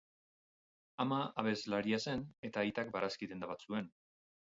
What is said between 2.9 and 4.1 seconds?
barazki denda bat zuen.